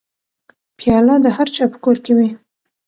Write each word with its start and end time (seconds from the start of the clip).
پیاله 0.77 1.15
د 1.23 1.27
هرچا 1.37 1.63
په 1.71 1.77
کور 1.83 1.97
کې 2.05 2.11
وي. 2.17 2.29